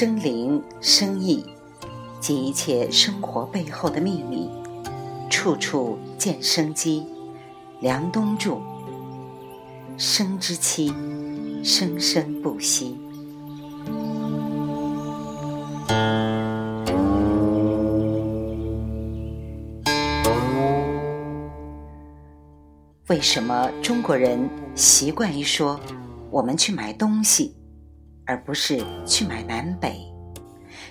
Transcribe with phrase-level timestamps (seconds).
[0.00, 1.44] 生、灵、生意
[2.20, 4.48] 及一切生活背后的秘密，
[5.28, 7.04] 处处见生机。
[7.80, 8.58] 梁冬著。
[9.96, 10.94] 生之期，
[11.64, 12.96] 生生不息。
[23.08, 25.80] 为什么中国人习惯于说
[26.30, 27.52] 我们去买东西，
[28.28, 29.98] 而不是去买南北？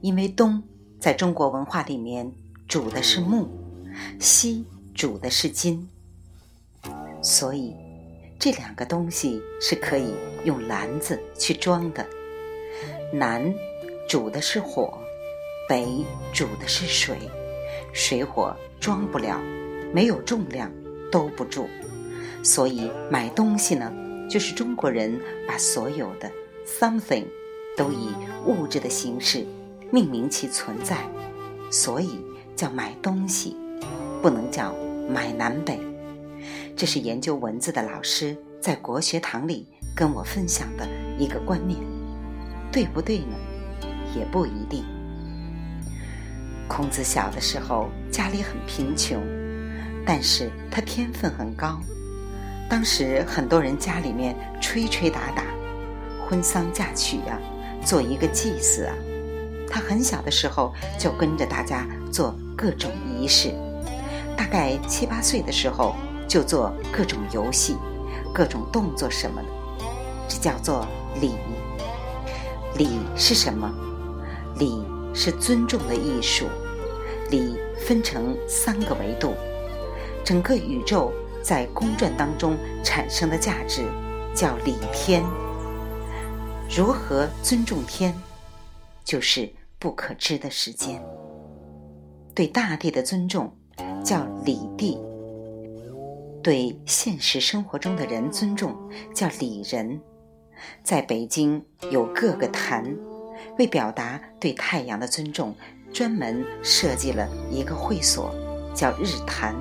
[0.00, 0.62] 因为东
[0.98, 2.32] 在中国文化里面
[2.66, 3.46] 主的是木，
[4.18, 4.64] 西
[4.94, 5.86] 主的是金，
[7.22, 7.76] 所以。
[8.40, 10.14] 这两个东西是可以
[10.44, 12.06] 用篮子去装的。
[13.12, 13.52] 南
[14.08, 14.96] 煮的是火，
[15.68, 17.18] 北煮的是水，
[17.92, 19.40] 水火装不了，
[19.92, 20.70] 没有重量
[21.10, 21.68] 兜不住。
[22.44, 23.92] 所以买东西呢，
[24.30, 26.30] 就是中国人把所有的
[26.68, 27.24] something
[27.76, 28.10] 都以
[28.44, 29.46] 物质的形式
[29.90, 30.98] 命名其存在，
[31.70, 32.20] 所以
[32.54, 33.56] 叫买东西，
[34.20, 34.74] 不能叫
[35.08, 35.80] 买南北。
[36.76, 40.86] 这是研究文字的老师在国学堂里跟我分享的
[41.18, 41.80] 一个观念，
[42.70, 43.34] 对不对呢？
[44.14, 44.84] 也不一定。
[46.68, 49.22] 孔子小的时候家里很贫穷，
[50.04, 51.80] 但是他天分很高。
[52.68, 55.42] 当时很多人家里面吹吹打打，
[56.28, 57.38] 婚丧嫁娶呀，
[57.84, 58.94] 做一个祭祀啊，
[59.70, 63.54] 他很小的时候就跟着大家做各种仪式，
[64.36, 65.94] 大概七八岁的时候。
[66.28, 67.74] 就做各种游戏、
[68.34, 69.48] 各种动作什么的，
[70.28, 70.86] 这叫做
[71.22, 71.36] 礼。
[72.76, 73.72] 礼是什么？
[74.58, 74.84] 礼
[75.14, 76.44] 是尊重的艺术。
[77.30, 79.32] 礼分成三个维度，
[80.22, 81.10] 整个宇宙
[81.42, 83.86] 在公转当中产生的价值
[84.34, 85.24] 叫礼天。
[86.70, 88.14] 如何尊重天？
[89.02, 91.02] 就是不可知的时间。
[92.34, 93.50] 对大地的尊重
[94.04, 94.98] 叫礼地。
[96.42, 98.76] 对现实生活中的人尊重，
[99.14, 99.98] 叫礼人。
[100.84, 102.84] 在北京有各个坛，
[103.58, 105.54] 为表达对太阳的尊重，
[105.90, 108.30] 专门设计了一个会所，
[108.74, 109.54] 叫日坛；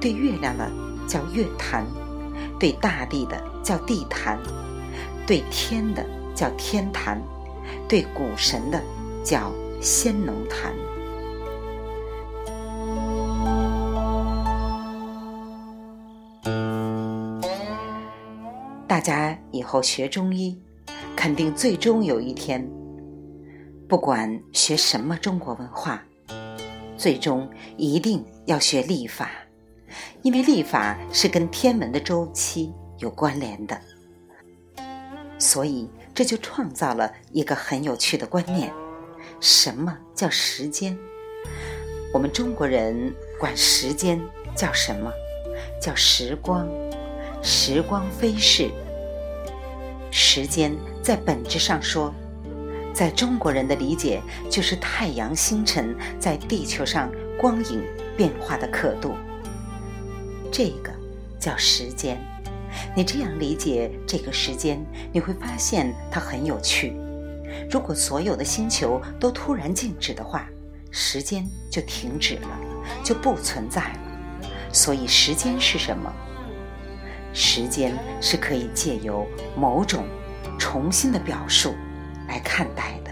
[0.00, 0.72] 对月亮的
[1.06, 1.84] 叫月坛；
[2.58, 4.38] 对大地的叫地坛；
[5.26, 6.04] 对天的
[6.34, 7.18] 叫天坛；
[7.88, 8.82] 对古神的
[9.24, 10.72] 叫先农坛。
[18.86, 20.60] 大家以后学中医，
[21.16, 22.68] 肯定最终有一天，
[23.88, 26.02] 不管学什么中国文化，
[26.96, 27.48] 最终
[27.78, 29.30] 一定要学历法，
[30.20, 33.80] 因为历法是跟天文的周期有关联的。
[35.38, 38.72] 所以这就创造了一个很有趣的观念：
[39.40, 40.96] 什么叫时间？
[42.12, 44.20] 我们中国人管时间
[44.54, 45.10] 叫什么？
[45.80, 46.68] 叫时光。
[47.44, 48.70] 时光飞逝，
[50.12, 52.14] 时间在本质上说，
[52.94, 57.82] 在中国人的理解就是太阳星辰在地球上光影
[58.16, 59.16] 变化的刻度。
[60.52, 60.92] 这个
[61.40, 62.16] 叫时间。
[62.94, 66.94] 你这样理解这个时间，你会发现它很有趣。
[67.70, 70.48] 如果所有的星球都突然静止的话，
[70.90, 72.48] 时间就停止了，
[73.04, 73.98] 就不存在了。
[74.72, 76.12] 所以，时间是什么？
[77.34, 80.04] 时间是可以借由某种
[80.58, 81.74] 重新的表述
[82.28, 83.10] 来看待的。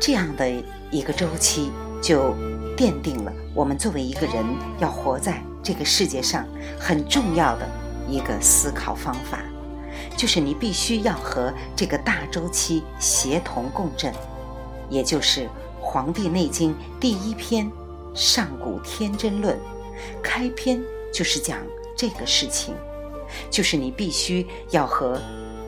[0.00, 0.50] 这样的
[0.90, 1.70] 一个周期，
[2.02, 2.34] 就
[2.76, 4.44] 奠定了我们作为一个人
[4.78, 6.46] 要活在这个世界上
[6.78, 7.68] 很重要的
[8.08, 9.40] 一个思考方法，
[10.16, 14.12] 就是你必须要和这个大周期协同共振，
[14.90, 15.40] 也就是
[15.80, 17.70] 《黄帝内经》第一篇。
[18.14, 19.58] 上古天真论，
[20.22, 20.78] 开篇
[21.10, 21.56] 就是讲
[21.96, 22.74] 这个事情，
[23.48, 25.18] 就是你必须要和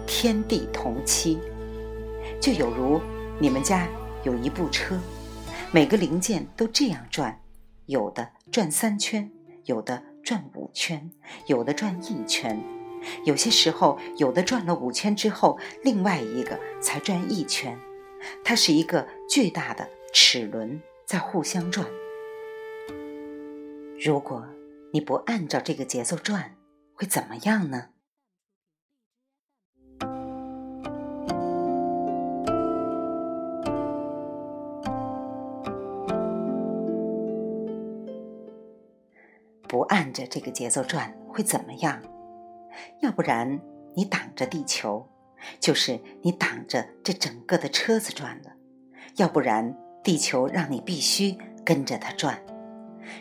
[0.07, 1.39] 天地同期，
[2.39, 3.01] 就有如
[3.39, 3.89] 你们家
[4.25, 4.95] 有一部车，
[5.75, 7.43] 每个零件都这样转，
[7.87, 9.29] 有的转三圈，
[9.65, 11.11] 有的转五圈，
[11.49, 12.63] 有的转一圈，
[13.25, 17.77] 有些时候有的转了五圈之后，另外一个才转一圈，
[18.45, 21.85] 它是一个巨大的齿轮在互相转。
[24.01, 24.47] 如果
[24.93, 26.55] 你不按照这个节奏转，
[26.93, 27.89] 会怎么样呢？
[39.75, 42.01] 不按着这个节奏转会怎么样？
[43.01, 43.61] 要不然
[43.97, 45.05] 你挡着地球，
[45.59, 48.53] 就是你挡着这整个的车子转了；
[49.17, 52.41] 要不然地球让你必须跟着它转。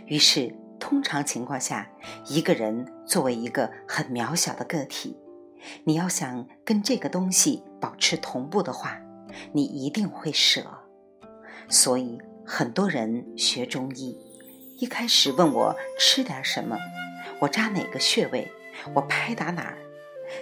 [0.06, 1.90] 于是，通常情况下，
[2.28, 5.18] 一个人作为一个很渺小的个体，
[5.86, 9.02] 你要想跟这个东西保持同步的话，
[9.54, 10.62] 你一定会舍。
[11.68, 14.16] 所以，很多人学中医，
[14.84, 16.78] 一开始问我吃点什么，
[17.40, 18.52] 我扎哪个穴位。
[18.94, 19.78] 我拍打哪儿？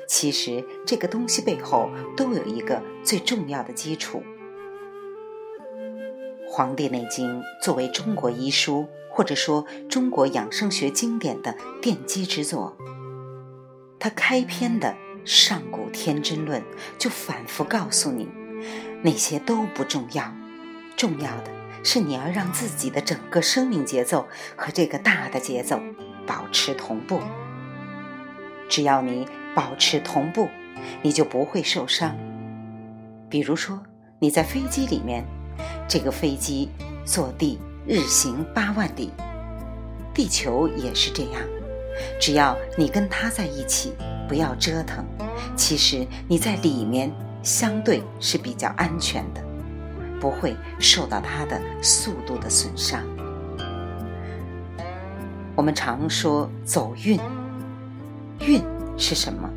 [0.08, 4.24] 其实这个东西背后都有一个最重要的基础。
[6.52, 12.76] 《黄帝内经》作为中国医书或者说中国养生学经典的奠基之作，
[14.00, 14.88] 它开篇的
[15.24, 16.60] 《上古天真论》
[16.98, 18.28] 就反复告诉你，
[19.04, 20.34] 那些都不重要，
[20.98, 21.52] 重要的
[21.84, 25.80] 是你要让自己的整个生命节奏和这个大的节奏
[26.26, 27.20] 保持同步。
[28.70, 30.48] 只要你保持同步，
[31.02, 32.16] 你就不会受伤。
[33.30, 33.82] 比如说，
[34.20, 35.26] 你在飞机里面，
[35.88, 36.70] 这个飞机
[37.04, 39.12] 坐地日行八万里，
[40.14, 41.42] 地球也是这样。
[42.20, 43.94] 只要你跟它在一起，
[44.28, 45.06] 不要折腾，
[45.56, 47.12] 其实你在里面
[47.44, 49.44] 相对是比较安全的，
[50.22, 53.04] 不会受到它的速度的损伤。
[55.56, 57.20] 我们常说走运。
[58.40, 58.62] 运
[58.98, 59.50] 是什么？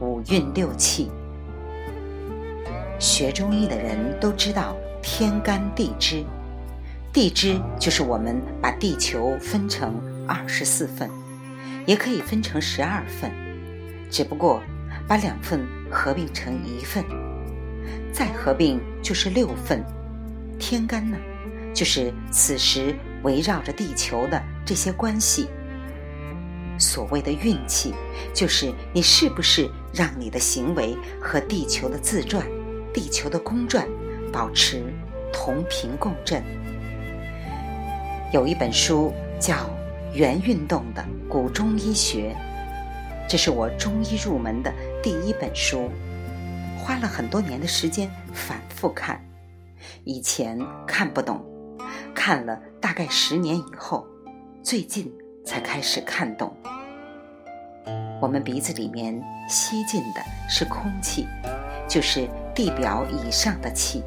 [0.00, 1.10] 五运六气。
[2.98, 6.22] 学中医的人都知道天干地支，
[7.12, 9.94] 地支就是我们把地球分成
[10.28, 11.10] 二十四份，
[11.86, 13.32] 也可以分成十二份，
[14.10, 14.60] 只不过
[15.08, 17.04] 把两份合并成一份，
[18.12, 19.84] 再合并就是六份。
[20.58, 21.16] 天干呢，
[21.74, 25.48] 就是此时围绕着地球的这些关系。
[26.78, 27.94] 所谓的运气，
[28.32, 32.46] 就是你是不是让你的行为和地球的自转、
[32.92, 33.86] 地球的公转
[34.32, 34.82] 保持
[35.32, 36.42] 同频共振。
[38.32, 39.54] 有一本书叫
[40.14, 42.34] 《元运动的古中医学》，
[43.28, 44.72] 这是我中医入门的
[45.02, 45.90] 第一本书，
[46.82, 49.24] 花了很多年的时间反复看，
[50.04, 51.44] 以前看不懂，
[52.14, 54.06] 看了大概十年以后，
[54.62, 55.12] 最近。
[55.42, 56.54] 才开始看懂。
[58.20, 61.26] 我们鼻子里面吸进的是空气，
[61.88, 64.02] 就是地表以上的气；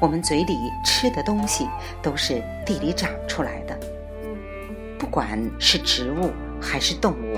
[0.00, 1.68] 我们嘴里吃的东西
[2.02, 3.78] 都是地里长出来的，
[4.98, 7.36] 不管是植物还是动物，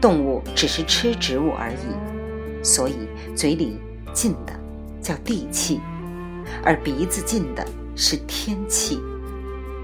[0.00, 2.09] 动物只是吃植物而已。
[2.62, 3.78] 所以嘴里
[4.12, 4.52] 进的
[5.00, 5.80] 叫地气，
[6.62, 7.66] 而鼻子进的
[7.96, 9.00] 是天气。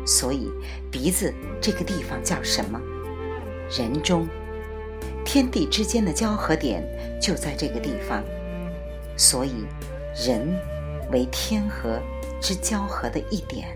[0.04, 0.50] 所以，
[0.90, 2.80] 鼻子这个地方叫什么？
[3.76, 4.28] 人中，
[5.24, 6.80] 天地之间的交合点
[7.20, 8.22] 就在这个地方。
[9.16, 9.66] 所以，
[10.24, 10.46] 人
[11.10, 12.00] 为天河
[12.40, 13.66] 之交合的一点。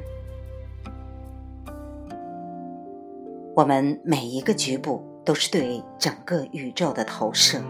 [3.56, 7.60] 我们每一个局部都是对整个宇宙的投射。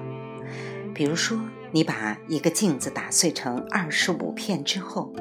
[0.94, 1.38] 比如说，
[1.72, 5.12] 你把一个镜子打碎成二十五片之后，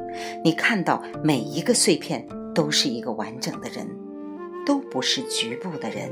[0.44, 2.28] 你看到每一个碎片。
[2.56, 3.88] 都是一个完整的人，
[4.66, 6.12] 都不是局部的人。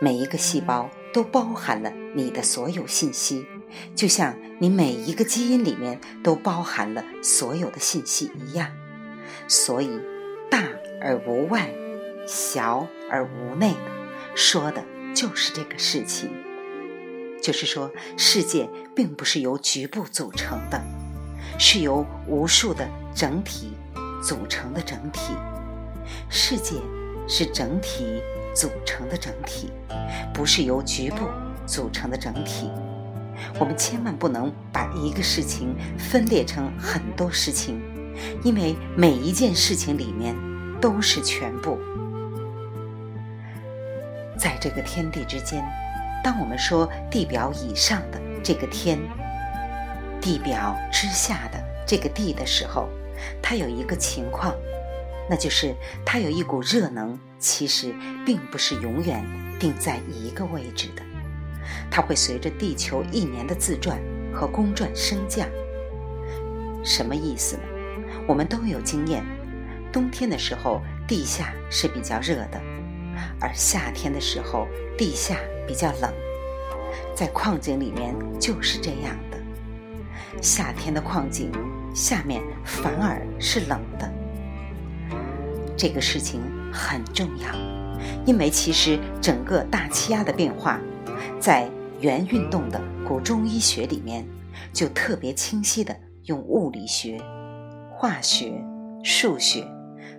[0.00, 3.46] 每一个细胞都包含了你的所有信息，
[3.94, 8.72] 就像你每一个基因里面都包含了所有的信息一样。
[9.46, 10.00] 所以，
[10.50, 10.64] 大
[11.00, 11.70] 而无外，
[12.26, 13.74] 小而无内，
[14.34, 14.82] 说的
[15.14, 16.30] 就是这个事情。
[17.42, 20.82] 就是说，世界并不是由局部组成的，
[21.58, 23.72] 是由无数的整体。
[24.20, 25.32] 组成的整体，
[26.28, 26.74] 世界
[27.28, 28.20] 是整体
[28.52, 29.70] 组成的整体，
[30.34, 31.18] 不是由局部
[31.68, 32.68] 组成的整体。
[33.60, 37.80] 我们千万不能把一个事情分裂成很多事情，
[38.42, 40.34] 因为每一件事情里面
[40.80, 41.78] 都是全部。
[44.36, 45.64] 在这个天地之间，
[46.22, 48.98] 当我们说地表以上的这个天，
[50.20, 52.88] 地表之下的这个地的时候，
[53.42, 54.54] 它有一个情况，
[55.28, 57.94] 那就是它有一股热能，其实
[58.26, 59.24] 并不是永远
[59.58, 61.02] 定在一个位置的，
[61.90, 63.98] 它会随着地球一年的自转
[64.32, 65.48] 和公转升降。
[66.84, 67.62] 什么意思呢？
[68.26, 69.24] 我们都有经验，
[69.92, 72.60] 冬天的时候地下是比较热的，
[73.40, 74.66] 而夏天的时候
[74.96, 76.12] 地下比较冷，
[77.14, 79.38] 在矿井里面就是这样的，
[80.42, 81.50] 夏天的矿井。
[81.94, 84.08] 下面反而是冷的，
[85.76, 86.40] 这个事情
[86.72, 87.48] 很重要，
[88.24, 90.78] 因为其实整个大气压的变化，
[91.40, 91.68] 在
[91.98, 94.24] 元运动的古中医学里面，
[94.72, 97.20] 就特别清晰的用物理学、
[97.90, 98.52] 化学、
[99.02, 99.66] 数学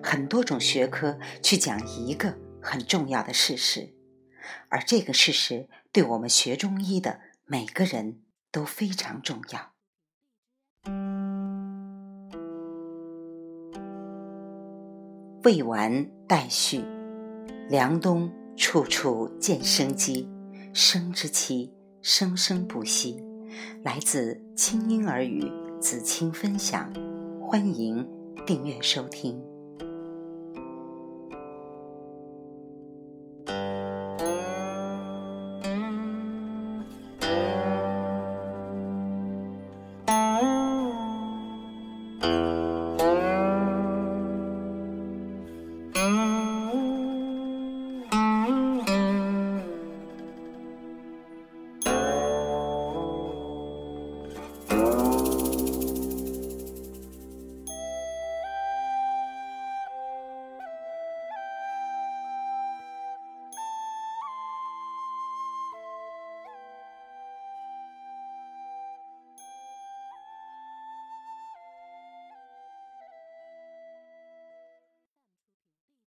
[0.03, 3.94] 很多种学科去讲一个很重要的事实，
[4.70, 9.74] 而这个事实对我们学中医的每个人都非常重要。
[15.44, 16.84] 未完待续，
[17.70, 20.30] 凉冬处处见生机，
[20.74, 23.24] 生之期生生不息。
[23.84, 25.50] 来自清音儿语
[25.82, 26.94] 子清分享，
[27.42, 28.08] 欢迎
[28.46, 29.59] 订阅收听。